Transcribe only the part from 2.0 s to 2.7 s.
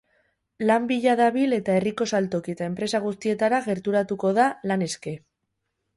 saltoki eta